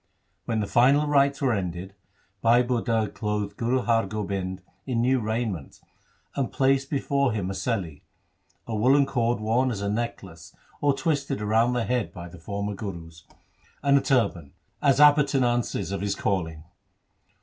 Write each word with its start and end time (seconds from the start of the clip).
When 0.45 0.61
the 0.61 0.65
final 0.65 1.05
rites 1.05 1.43
were 1.43 1.53
ended, 1.53 1.93
Bhai 2.41 2.63
Budha 2.63 3.13
clothed 3.13 3.55
Guru 3.55 3.83
Har 3.83 4.07
Gobind 4.07 4.63
in 4.87 4.99
new 4.99 5.19
raiment, 5.19 5.79
and 6.35 6.51
placed 6.51 6.89
before 6.89 7.31
him 7.33 7.51
a 7.51 7.53
seli— 7.53 8.01
a 8.67 8.75
woollen 8.75 9.05
cord 9.05 9.39
worn 9.39 9.69
as 9.69 9.81
a 9.83 9.89
necklace 9.91 10.55
or 10.81 10.95
twisted 10.97 11.39
round 11.39 11.75
the 11.75 11.83
head 11.83 12.11
by 12.11 12.27
the 12.29 12.39
former 12.39 12.73
Gurus— 12.73 13.25
and 13.83 13.95
a 13.95 14.01
turban, 14.01 14.53
as 14.81 14.99
appurtenances 14.99 15.91
of 15.91 16.01
his 16.01 16.15
calling. 16.15 16.63